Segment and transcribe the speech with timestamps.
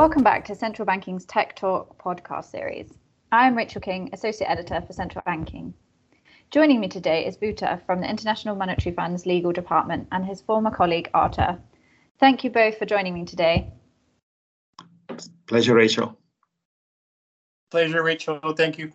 [0.00, 2.90] Welcome back to Central Banking's Tech Talk podcast series.
[3.32, 5.74] I'm Rachel King, Associate Editor for Central Banking.
[6.50, 10.70] Joining me today is Wouter from the International Monetary Fund's legal department and his former
[10.70, 11.58] colleague Arthur.
[12.18, 13.74] Thank you both for joining me today.
[15.46, 16.18] Pleasure, Rachel.
[17.70, 18.40] Pleasure, Rachel.
[18.56, 18.92] Thank you.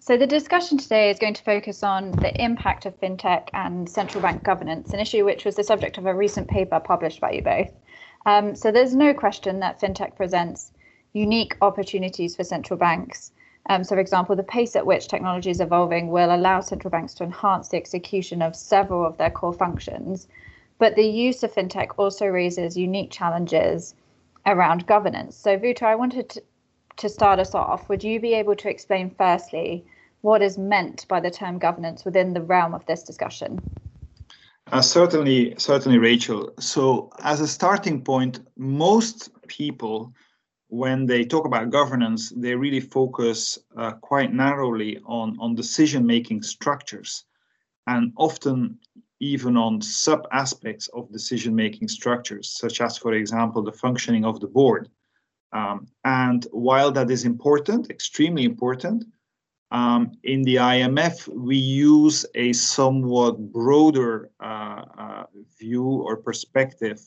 [0.00, 4.20] So the discussion today is going to focus on the impact of fintech and central
[4.20, 7.40] bank governance, an issue which was the subject of a recent paper published by you
[7.40, 7.70] both.
[8.26, 10.72] Um, so there's no question that fintech presents
[11.12, 13.32] unique opportunities for central banks.
[13.68, 17.14] Um, so, for example, the pace at which technology is evolving will allow central banks
[17.14, 20.28] to enhance the execution of several of their core functions.
[20.78, 23.94] But the use of fintech also raises unique challenges
[24.46, 25.36] around governance.
[25.36, 26.42] So, Wouter, I wanted to,
[26.96, 27.88] to start us off.
[27.88, 29.84] Would you be able to explain firstly
[30.22, 33.60] what is meant by the term governance within the realm of this discussion?
[34.70, 36.52] Uh, certainly, certainly, Rachel.
[36.58, 40.12] So, as a starting point, most people,
[40.68, 46.42] when they talk about governance, they really focus uh, quite narrowly on, on decision making
[46.42, 47.24] structures
[47.86, 48.78] and often
[49.20, 54.38] even on sub aspects of decision making structures, such as, for example, the functioning of
[54.40, 54.90] the board.
[55.52, 59.06] Um, and while that is important, extremely important,
[59.70, 65.24] um, in the IMF, we use a somewhat broader uh, uh,
[65.58, 67.00] view or perspective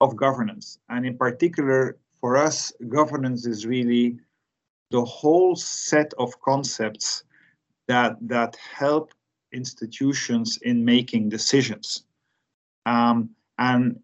[0.00, 0.78] of governance.
[0.88, 4.18] And in particular, for us, governance is really
[4.90, 7.22] the whole set of concepts
[7.86, 9.12] that, that help
[9.52, 12.04] institutions in making decisions.
[12.86, 14.00] Um, and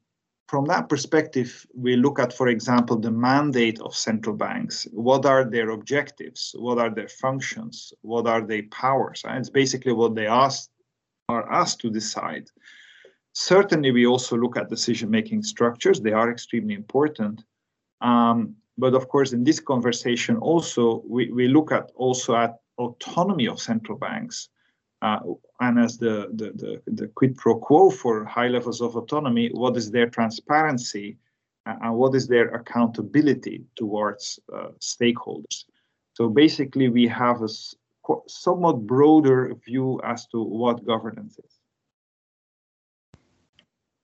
[0.48, 4.86] from that perspective, we look at, for example, the mandate of central banks.
[4.92, 6.54] What are their objectives?
[6.56, 7.92] What are their functions?
[8.02, 9.22] What are their powers?
[9.26, 10.70] And it's basically what they ask,
[11.28, 12.48] are asked to decide.
[13.32, 16.00] Certainly, we also look at decision-making structures.
[16.00, 17.42] They are extremely important.
[18.00, 23.48] Um, but of course, in this conversation, also we, we look at also at autonomy
[23.48, 24.48] of central banks
[25.02, 25.18] uh,
[25.60, 29.76] and as the, the, the, the, quid pro quo for high levels of autonomy, what
[29.76, 31.18] is their transparency
[31.66, 35.64] uh, and what is their accountability towards uh, stakeholders?
[36.14, 37.48] So basically, we have a
[38.26, 41.52] somewhat broader view as to what governance is.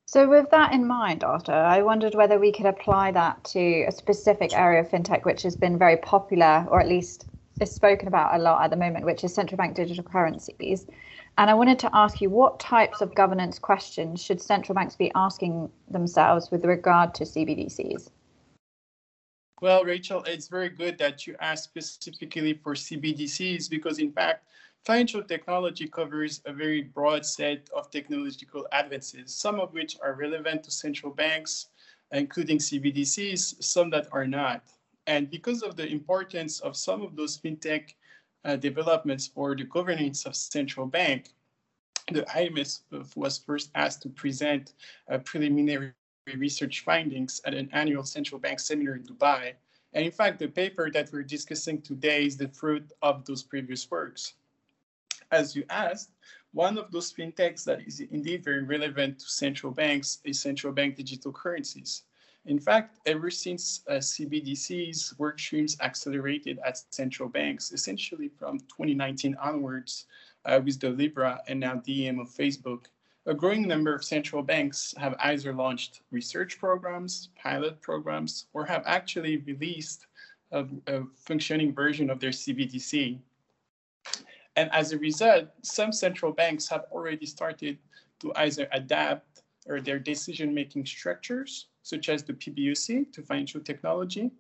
[0.06, 3.92] So, with that in mind, Arthur, I wondered whether we could apply that to a
[3.92, 7.24] specific area of fintech which has been very popular, or at least
[7.62, 10.87] is spoken about a lot at the moment, which is central bank digital currencies.
[11.39, 15.11] And I wanted to ask you what types of governance questions should central banks be
[15.15, 18.11] asking themselves with regard to CBDCs?
[19.62, 24.45] Well, Rachel, it's very good that you asked specifically for CBDCs because, in fact,
[24.84, 30.65] financial technology covers a very broad set of technological advances, some of which are relevant
[30.65, 31.69] to central banks,
[32.11, 34.65] including CBDCs, some that are not.
[35.07, 37.95] And because of the importance of some of those fintech
[38.45, 41.31] uh, developments for the governance of central bank,
[42.11, 42.81] the IMF
[43.17, 44.75] was first asked to present
[45.09, 45.93] uh, preliminary
[46.37, 49.55] research findings at an annual central bank seminar in Dubai.
[49.93, 53.91] And in fact, the paper that we're discussing today is the fruit of those previous
[53.91, 54.34] works.
[55.31, 56.11] As you asked,
[56.53, 60.97] one of those fintechs that is indeed very relevant to central banks is central bank
[60.97, 62.05] digital currencies.
[62.44, 69.36] In fact, ever since uh, CBDC's work streams accelerated at central banks, essentially from 2019
[69.41, 70.06] onwards,
[70.44, 72.86] uh, with the Libra and now Diem of Facebook,
[73.26, 78.82] a growing number of central banks have either launched research programs, pilot programs, or have
[78.86, 80.06] actually released
[80.50, 83.20] a, a functioning version of their CBDC.
[84.56, 87.78] And as a result, some central banks have already started
[88.19, 94.31] to either adapt or their decision-making structures such as the PBOC to financial technology,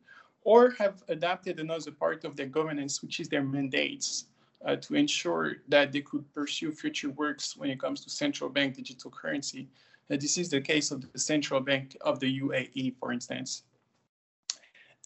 [0.44, 4.26] or have adapted another part of their governance, which is their mandates,
[4.64, 8.76] uh, to ensure that they could pursue future works when it comes to central bank
[8.76, 9.68] digital currency.
[10.10, 13.64] Uh, this is the case of the central bank of the UAE, for instance.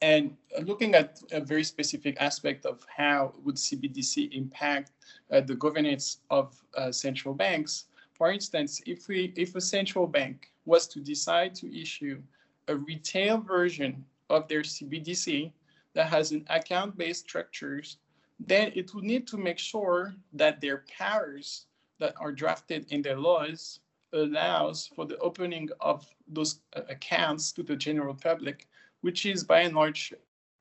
[0.03, 4.93] And uh, looking at a very specific aspect of how would CBDC impact
[5.31, 10.51] uh, the governance of uh, central banks, for instance, if we if a central bank
[10.65, 12.23] was to decide to issue
[12.69, 15.53] a retail version of their CBDC
[15.95, 17.99] that has an account-based structures,
[18.41, 21.67] then it would need to make sure that their powers
[21.99, 23.81] that are drafted in their laws
[24.13, 28.67] allows for the opening of those uh, accounts to the general public,
[29.03, 30.15] which is by and large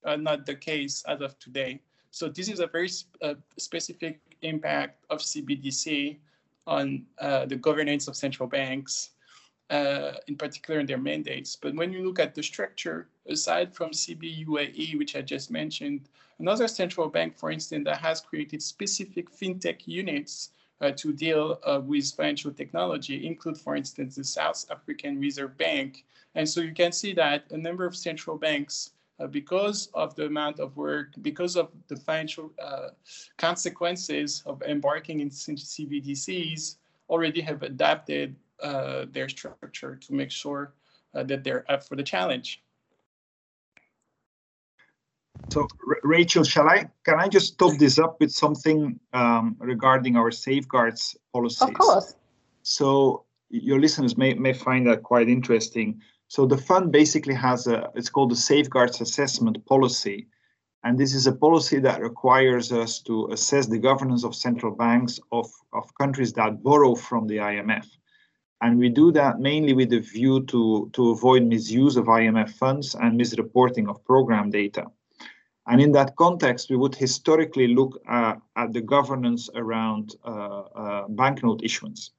[0.03, 1.81] uh, not the case as of today.
[2.11, 6.17] So this is a very sp uh, specific impact of CBDC
[6.67, 9.11] on uh, the governance of central banks
[9.69, 11.55] uh, in particular in their mandates.
[11.55, 16.01] But when you look at the structure, aside from CB UAE, which I just mentioned,
[16.39, 20.51] another central bank, for instance, that has created specific fintech units
[20.81, 26.05] uh, to deal uh, with financial technology include, for instance, the South African Reserve Bank.
[26.35, 30.25] And so you can see that a number of central banks, uh, because of the
[30.25, 32.89] amount of work, because of the financial uh,
[33.37, 36.75] consequences of embarking in CBDCs,
[37.09, 40.73] already have adapted uh, their structure to make sure
[41.13, 42.61] uh, that they're up for the challenge.
[45.49, 45.67] So,
[46.03, 46.89] Rachel, shall I?
[47.03, 51.61] Can I just top this up with something um, regarding our safeguards policies?
[51.61, 52.15] Of course.
[52.63, 56.01] So, your listeners may may find that quite interesting.
[56.27, 60.27] So, the fund basically has a it's called the safeguards assessment policy,
[60.83, 65.19] and this is a policy that requires us to assess the governance of central banks
[65.31, 67.87] of of countries that borrow from the IMF.
[68.61, 72.95] And we do that mainly with the view to, to avoid misuse of IMF funds
[72.95, 74.85] and misreporting of program data.
[75.67, 81.07] And in that context, we would historically look uh, at the governance around uh, uh,
[81.09, 82.11] banknote issuance.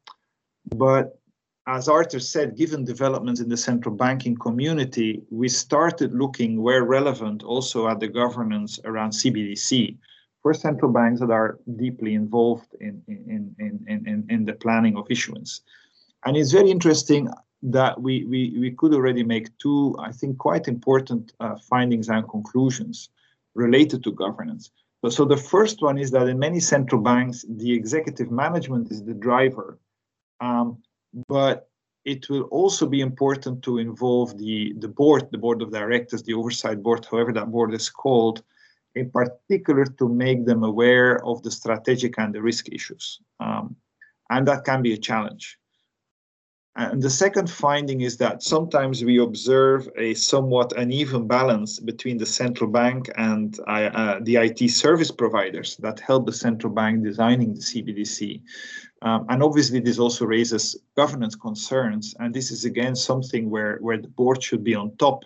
[0.75, 1.19] But
[1.67, 7.43] as Arthur said, given developments in the central banking community, we started looking where relevant
[7.43, 9.97] also at the governance around CBDC
[10.43, 15.11] for central banks that are deeply involved in, in, in, in, in the planning of
[15.11, 15.63] issuance.
[16.25, 17.29] And it's very interesting
[17.65, 22.29] that we, we, we could already make two, I think, quite important uh, findings and
[22.29, 23.09] conclusions
[23.57, 24.71] related to governance.
[25.03, 29.03] So, so the first one is that in many central banks, the executive management is
[29.03, 29.81] the driver.
[30.41, 30.79] Um,
[31.29, 31.69] but
[32.05, 36.35] it will also be important to involve the, the board, the board of directors, the
[36.35, 38.43] oversight board, however that board is called,
[38.95, 43.21] in particular to make them aware of the strategic and the risk issues.
[43.41, 43.77] Um,
[44.31, 45.59] and that can be a challenge.
[46.79, 52.27] And the second finding is that sometimes we observe a somewhat uneven balance between the
[52.27, 57.55] central bank and uh, uh, the IT service providers that help the central bank designing
[57.55, 58.43] the CBDC.
[59.01, 62.15] Um, and obviously, this also raises governance concerns.
[62.19, 65.25] And this is again something where, where the board should be on top.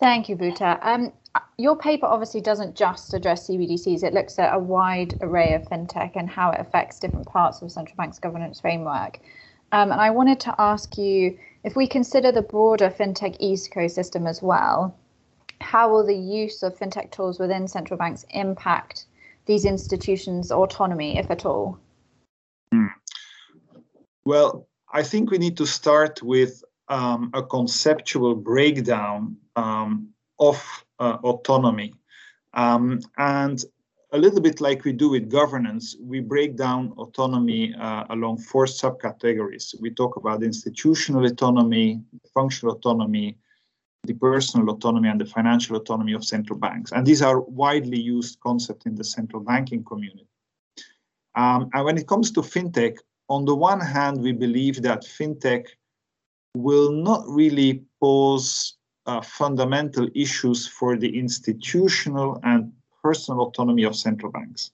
[0.00, 0.78] Thank you, Wouter.
[0.80, 1.12] Um,
[1.58, 6.12] your paper obviously doesn't just address CBDCs, it looks at a wide array of fintech
[6.14, 9.20] and how it affects different parts of central bank's governance framework.
[9.72, 14.40] Um, and I wanted to ask you if we consider the broader fintech ecosystem as
[14.40, 14.96] well,
[15.60, 19.06] how will the use of fintech tools within central banks impact
[19.46, 21.78] these institutions' autonomy, if at all?
[22.72, 22.86] Hmm.
[24.24, 30.62] Well, I think we need to start with um, a conceptual breakdown um, of
[30.98, 31.94] uh, autonomy.
[32.54, 33.62] Um, and
[34.12, 38.64] a little bit like we do with governance, we break down autonomy uh, along four
[38.64, 39.74] subcategories.
[39.80, 42.00] We talk about institutional autonomy,
[42.32, 43.36] functional autonomy,
[44.04, 46.92] the personal autonomy, and the financial autonomy of central banks.
[46.92, 50.26] And these are widely used concepts in the central banking community.
[51.34, 52.96] Um, and when it comes to fintech,
[53.28, 55.66] on the one hand, we believe that fintech
[56.54, 62.72] will not really pose uh, fundamental issues for the institutional and
[63.02, 64.70] personal autonomy of central banks.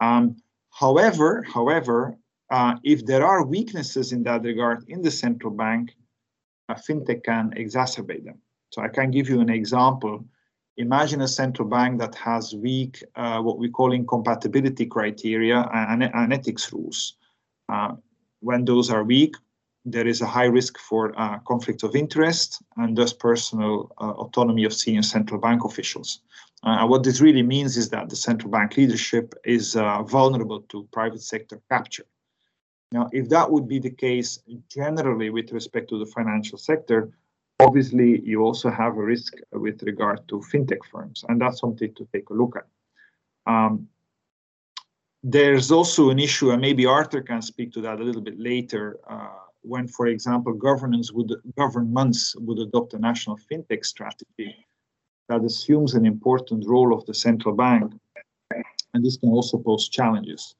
[0.00, 0.36] Um,
[0.70, 2.16] however, however,
[2.50, 5.94] uh, if there are weaknesses in that regard in the central bank,
[6.68, 8.38] a fintech can exacerbate them.
[8.70, 10.24] So I can give you an example.
[10.76, 16.32] Imagine a central bank that has weak, uh, what we call incompatibility criteria and, and
[16.32, 17.14] ethics rules.
[17.68, 17.94] Uh,
[18.40, 19.34] when those are weak,
[19.84, 24.64] there is a high risk for uh, conflict of interest and thus personal uh, autonomy
[24.64, 26.20] of senior central bank officials.
[26.64, 30.88] Uh, what this really means is that the central bank leadership is uh, vulnerable to
[30.92, 32.06] private sector capture.
[32.90, 37.10] Now, if that would be the case generally with respect to the financial sector,
[37.60, 42.08] obviously you also have a risk with regard to fintech firms, and that's something to
[42.12, 42.66] take a look at.
[43.52, 43.88] Um,
[45.22, 48.98] there's also an issue, and maybe Arthur can speak to that a little bit later,
[49.08, 49.28] uh,
[49.62, 54.67] when, for example, governance would governments would adopt a national fintech strategy
[55.28, 57.92] that assumes an important role of the central bank.
[58.94, 60.54] And this can also pose challenges.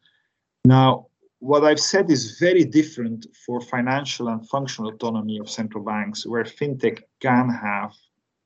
[0.64, 1.06] Now,
[1.40, 6.44] what I've said is very different for financial and functional autonomy of central banks, where
[6.44, 7.92] fintech can have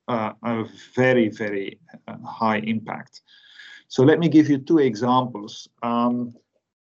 [0.07, 0.65] uh, a
[0.95, 3.21] very, very uh, high impact.
[3.87, 5.67] So let me give you two examples.
[5.81, 6.33] Um,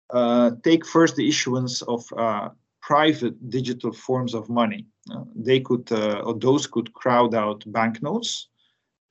[0.10, 2.50] uh, take first the issuance of uh,
[2.82, 4.86] private digital forms of money.
[5.12, 8.48] Uh, they could, uh, or those could crowd out banknotes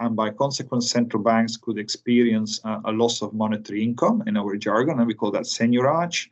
[0.01, 4.57] and by consequence, central banks could experience uh, a loss of monetary income in our
[4.57, 6.29] jargon, and we call that seigniorage.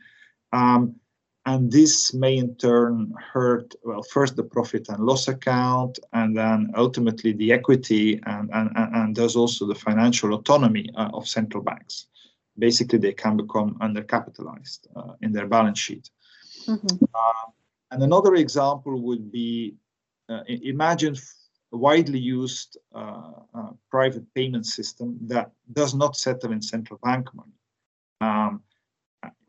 [0.52, 0.96] Um,
[1.46, 6.72] and this may in turn hurt, well, first the profit and loss account, and then
[6.76, 12.08] ultimately the equity, and, and, and thus also the financial autonomy uh, of central banks.
[12.58, 16.10] Basically, they can become undercapitalized uh, in their balance sheet.
[16.66, 17.04] Mm-hmm.
[17.14, 17.50] Uh,
[17.92, 19.76] and another example would be
[20.28, 21.14] uh, imagine
[21.72, 27.52] widely used uh, uh, private payment system that does not settle in central bank money.
[28.20, 28.62] Um,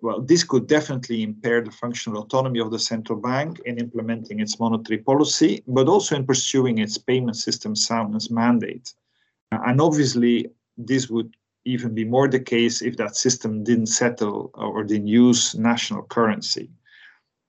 [0.01, 4.59] well, this could definitely impair the functional autonomy of the central bank in implementing its
[4.59, 8.93] monetary policy, but also in pursuing its payment system soundness mandate.
[9.51, 10.47] And obviously,
[10.77, 15.55] this would even be more the case if that system didn't settle or didn't use
[15.55, 16.69] national currency.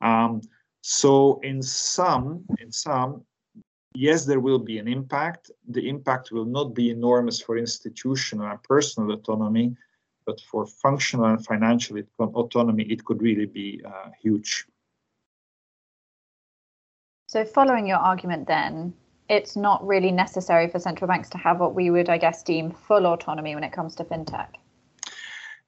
[0.00, 0.40] Um,
[0.80, 3.25] so in some, in some,
[3.95, 5.50] yes, there will be an impact.
[5.68, 9.76] The impact will not be enormous for institutional and personal autonomy,
[10.26, 14.66] but for functional and financial autonomy, it could really be uh, huge.
[17.26, 18.95] So, following your argument, then,
[19.28, 22.71] it's not really necessary for central banks to have what we would, I guess, deem
[22.71, 24.49] full autonomy when it comes to fintech.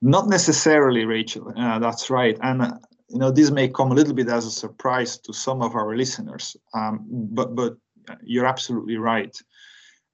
[0.01, 1.53] Not necessarily, Rachel.
[1.55, 2.39] Uh, that's right.
[2.43, 2.79] And uh,
[3.11, 5.97] you know, this may come a little bit as a surprise to some of our
[5.97, 7.77] listeners, um, but but
[8.23, 9.37] you're absolutely right.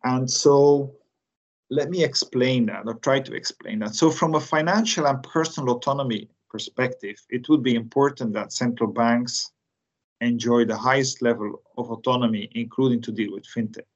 [0.05, 0.95] And so
[1.71, 3.95] let me explain that or try to explain that.
[3.95, 9.51] So, from a financial and personal autonomy perspective, it would be important that central banks
[10.21, 13.91] enjoy the highest level of autonomy, including to deal with fintech.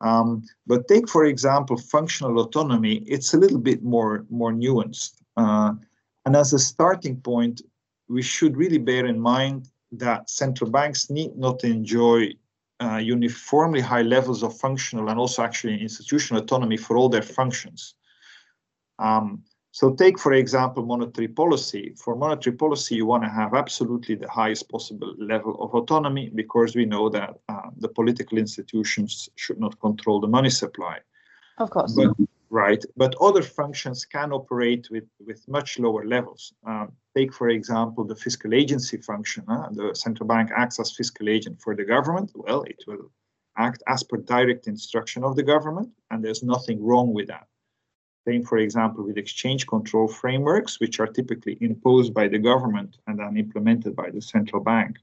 [0.00, 5.22] Um, but take, for example, functional autonomy, it's a little bit more, more nuanced.
[5.36, 5.74] Uh,
[6.26, 7.62] and as a starting point,
[8.08, 12.32] we should really bear in mind that central banks need not enjoy
[12.82, 17.94] uh, uniformly high levels of functional and also actually institutional autonomy for all their functions.
[18.98, 21.94] Um, so take, for example, monetary policy.
[21.96, 26.76] For monetary policy, you want to have absolutely the highest possible level of autonomy because
[26.76, 30.98] we know that uh, the political institutions should not control the money supply.
[31.56, 31.94] Of course.
[31.94, 32.10] But,
[32.50, 32.84] right.
[32.96, 36.52] But other functions can operate with, with much lower levels.
[36.66, 39.44] Um, take, for example, the fiscal agency function.
[39.46, 42.32] The central bank acts as fiscal agent for the government.
[42.34, 43.10] Well, it will
[43.56, 47.46] act as per direct instruction of the government, and there's nothing wrong with that.
[48.26, 53.18] Same, for example, with exchange control frameworks, which are typically imposed by the government and
[53.18, 54.96] then implemented by the central bank.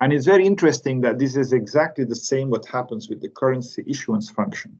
[0.00, 3.82] And it's very interesting that this is exactly the same what happens with the currency
[3.86, 4.78] issuance function.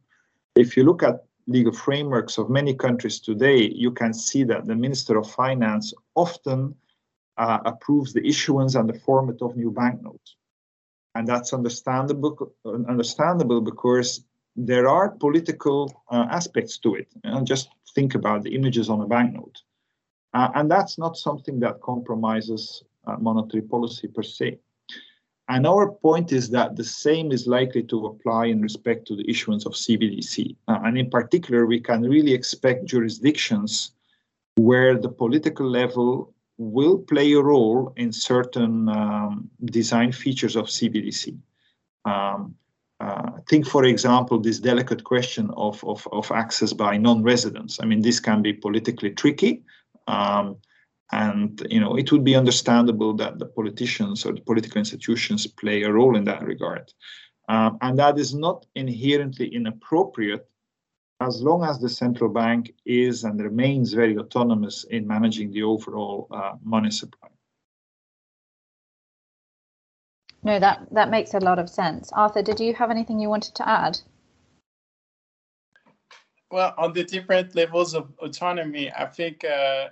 [0.55, 4.77] If you look at legal frameworks of many countries today, you can see that the
[4.77, 6.75] Minister of Finance often
[7.39, 10.37] uh, approves the issuance and the format of new banknotes.
[11.15, 14.25] And that's understandable, understandable because
[14.57, 17.09] there are political uh, aspects to it.
[17.25, 19.63] And just think about the images on a banknote.
[20.35, 24.59] Uh, and that's not something that compromises uh, monetary policy per se.
[25.49, 29.29] And our point is that the same is likely to apply in respect to the
[29.29, 30.55] issuance of CBDC.
[30.69, 33.93] Uh, and in particular, we can really expect jurisdictions
[34.57, 41.39] where the political level will play a role in certain um, design features of CBDC.
[42.05, 42.55] Um,
[43.01, 47.79] uh, think, for example, this delicate question of, of, of access by non-residents.
[47.81, 49.63] I mean, this can be politically tricky.
[50.09, 50.57] Um,
[51.13, 55.83] and you know, it would be understandable that the politicians or the political institutions play
[55.83, 56.93] a role in that regard.
[57.49, 60.47] Um, and that is not inherently inappropriate
[61.21, 66.29] as long as the central bank is and remains very autonomous in managing the overall
[66.31, 67.29] uh, money supply.
[70.43, 72.13] No, that, that makes a lot of sense.
[72.13, 73.99] Arthur, did you have anything you wanted to add?
[76.51, 79.89] Well, on the different levels of autonomy, I think uh,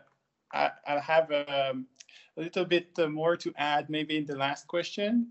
[0.53, 1.87] I, I have um,
[2.37, 5.29] a little bit uh, more to add maybe in the last question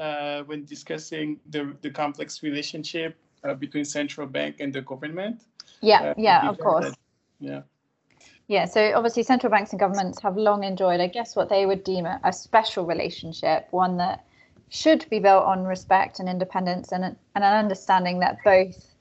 [0.00, 5.42] uh, when discussing the, the complex relationship uh, between central bank and the government.
[5.80, 6.86] Yeah, uh, yeah, of course.
[6.86, 6.98] That,
[7.38, 7.62] yeah.
[8.48, 11.82] Yeah, so obviously central banks and governments have long enjoyed, I guess, what they would
[11.82, 14.24] deem a, a special relationship, one that
[14.68, 18.92] should be built on respect and independence and, and an understanding that both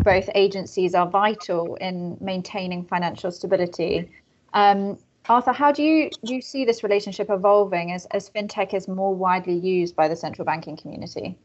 [0.00, 4.10] both agencies are vital in maintaining financial stability
[4.54, 8.88] um, Arthur, how do you do you see this relationship evolving as, as fintech is
[8.88, 11.38] more widely used by the central banking community?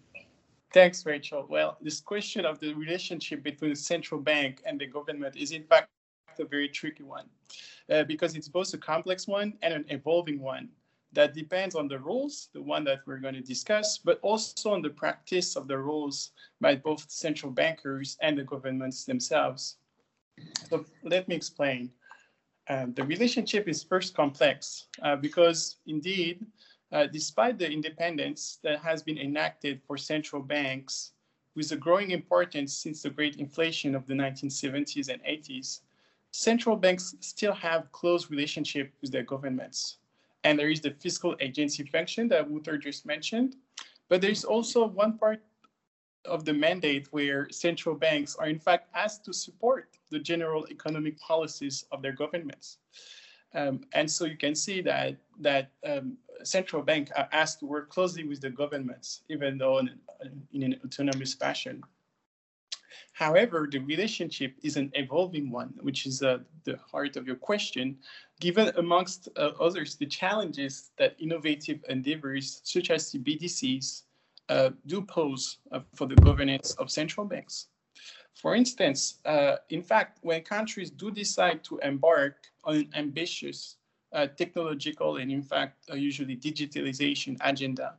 [0.74, 1.46] Thanks, Rachel.
[1.48, 5.64] Well, this question of the relationship between the central bank and the government is in
[5.64, 5.90] fact
[6.40, 7.26] a very tricky one
[7.92, 10.70] uh, because it's both a complex one and an evolving one
[11.14, 14.82] that depends on the rules, the one that we're going to discuss, but also on
[14.82, 19.78] the practice of the rules by both central bankers and the governments themselves.
[20.70, 21.92] So let me explain.
[22.70, 26.46] The relationship is first complex uh, because indeed,
[26.92, 31.12] uh, despite the independence that has been enacted for central banks
[31.56, 35.82] with a growing importance since the great inflation of the 1970s and 80s,
[36.32, 39.98] central banks still have close relationship with their governments.
[40.44, 43.56] And there is the fiscal agency function that Wouter just mentioned,
[44.08, 45.42] but there's also one part
[46.28, 51.20] of the mandate where central banks are in fact asked to support the general economic
[51.20, 52.78] policies of their governments.
[53.54, 57.90] Um, and so you can see that that um, central bank are asked to work
[57.90, 59.90] closely with the governments, even though in,
[60.54, 61.84] in an autonomous fashion.
[63.14, 67.98] However, the relationship is an evolving one, which is uh, the heart of your question,
[68.40, 74.04] given amongst uh, others the challenges that innovative endeavors such as CBDCs
[74.86, 77.68] do pose uh, for the governance of central banks.
[78.38, 83.78] For instance, uh, in fact, when countries do decide to embark on an ambitious
[84.14, 87.96] uh, technological and in fact uh, usually digitalization agenda,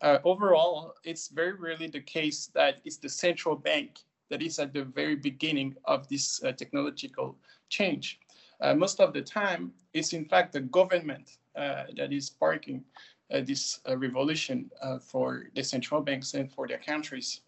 [0.00, 4.72] uh, overall, it's very rarely the case that it's the central bank that is at
[4.72, 7.36] the very beginning of this uh, technological
[7.68, 8.20] change.
[8.60, 12.82] Uh, most of the time, it's in fact the government that is sparking
[13.30, 17.40] this revolution for the central banks and for their countries.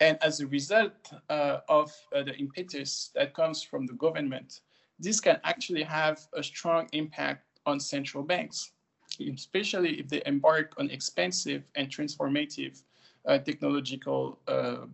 [0.00, 4.62] And as a result uh, of uh, the impetus that comes from the government,
[4.98, 8.72] this can actually have a strong impact on central banks,
[9.20, 12.82] especially if they embark on expensive and transformative
[13.26, 14.86] uh, technological uh,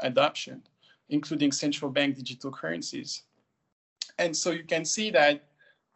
[0.00, 0.60] adoption,
[1.08, 3.22] including central bank digital currencies.
[4.18, 5.44] And so you can see that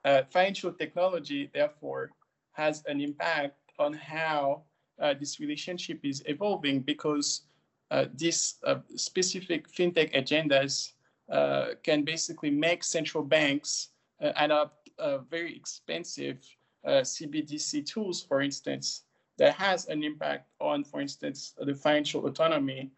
[0.05, 2.13] uh, financial technology, therefore,
[2.53, 4.63] has an impact on how
[5.01, 7.43] uh, this relationship is evolving because
[7.91, 10.93] uh, these uh, specific fintech agendas
[11.31, 13.89] uh, can basically make central banks
[14.37, 14.89] adopt
[15.29, 16.39] very expensive
[16.87, 19.03] CBDC tools, for instance,
[19.39, 22.93] that has an impact on, for instance, the financial autonomy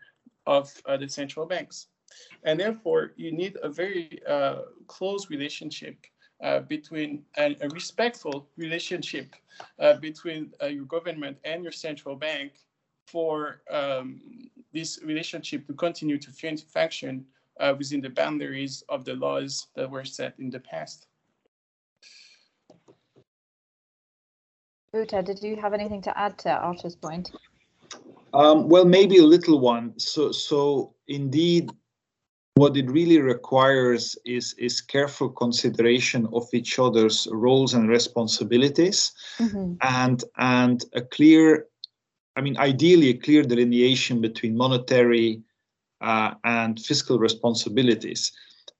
[0.46, 1.86] of the central banks.
[2.42, 4.20] And therefore, you need a very
[4.86, 5.96] close relationship
[6.42, 9.34] uh, between and a respectful relationship
[9.78, 12.52] uh, between uh, your government and your central bank
[13.06, 14.20] for um,
[14.72, 16.30] this relationship to continue to
[16.66, 17.24] function
[17.60, 21.06] uh, within the boundaries of the laws that were set in the past.
[24.92, 27.32] Wouter, did you have anything to add to Arthur's point?
[28.32, 29.98] Um, well, maybe a little one.
[29.98, 31.70] So, so indeed,
[32.54, 39.74] what it really requires is is careful consideration of each other's roles and responsibilities, mm-hmm.
[39.82, 41.66] and and a clear
[42.36, 45.42] I mean, ideally, a clear delineation between monetary
[46.00, 48.32] uh, and fiscal responsibilities.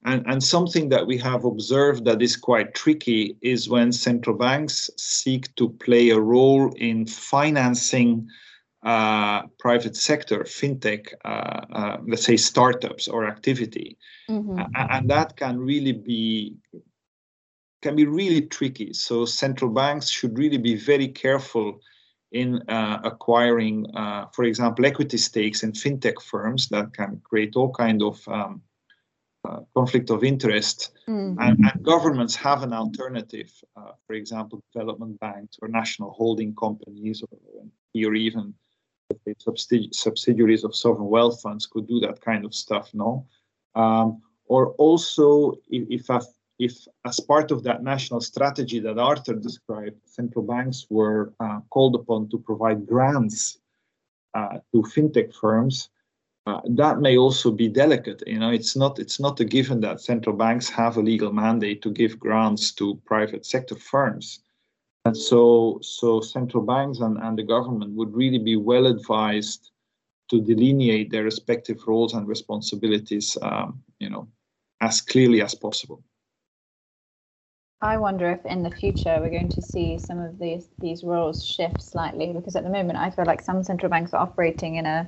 [0.05, 4.91] And, and something that we have observed that is quite tricky is when central banks
[4.99, 8.29] seek to play a role in financing
[8.85, 11.29] private sector, fintech, uh,
[11.73, 13.97] uh, let's say startups or activity,
[14.29, 14.61] mm-hmm.
[14.75, 16.57] and that can really be
[17.83, 18.93] can be really tricky.
[18.95, 21.81] So central banks should really be very careful
[22.33, 27.71] in uh, acquiring, uh, for example, equity stakes in fintech firms that can create all
[27.71, 28.63] kind of um,
[29.49, 30.91] uh, conflict of interest.
[31.07, 31.37] Mm.
[31.39, 37.23] And, and, governments have an alternative, uh, for example, development banks or national holding companies,
[37.23, 37.39] or,
[38.09, 38.55] or even
[39.39, 42.91] subsidiaries of sovereign wealth funds could do that kind of stuff.
[42.95, 43.27] No,
[43.75, 46.11] um, or also if, if
[46.59, 51.95] if, as part of that national strategy that Arthur described, central banks were uh, called
[51.95, 53.59] upon to provide grants
[54.35, 55.91] uh, to fintech firms,
[56.47, 58.23] uh, that may also be delicate.
[58.27, 61.81] You know, it's not it's not a given that central banks have a legal mandate
[61.83, 64.41] to give grants to private sector firms.
[65.05, 69.71] And so, so central banks and, and the government would really be well advised
[70.31, 74.27] to delineate their respective roles and responsibilities, um, you know,
[74.81, 76.03] as clearly as possible.
[77.83, 81.45] I wonder if in the future we're going to see some of these these roles
[81.45, 84.87] shift slightly because at the moment I feel like some central banks are operating in
[84.87, 85.07] a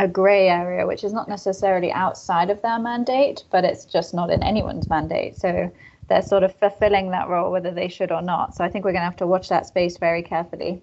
[0.00, 4.30] a grey area which is not necessarily outside of their mandate, but it's just not
[4.30, 5.36] in anyone's mandate.
[5.36, 5.70] So
[6.08, 8.54] they're sort of fulfilling that role whether they should or not.
[8.54, 10.82] So I think we're going to have to watch that space very carefully.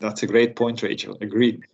[0.00, 1.16] That's a great point, Rachel.
[1.20, 1.64] Agreed.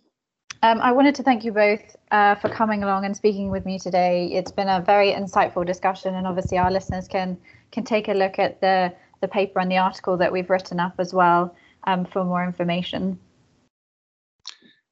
[0.61, 3.79] Um, I wanted to thank you both uh, for coming along and speaking with me
[3.79, 4.27] today.
[4.33, 7.37] It's been a very insightful discussion, and obviously our listeners can
[7.71, 10.95] can take a look at the, the paper and the article that we've written up
[10.97, 13.19] as well um, for more information.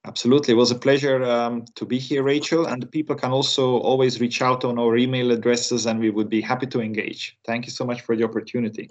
[0.08, 0.54] Absolutely.
[0.54, 2.66] It was a pleasure um, to be here, Rachel.
[2.66, 6.40] And people can also always reach out on our email addresses and we would be
[6.40, 7.38] happy to engage.
[7.46, 8.90] Thank you so much for the opportunity.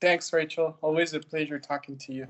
[0.00, 0.76] Thanks, Rachel.
[0.82, 2.26] Always a pleasure talking to you.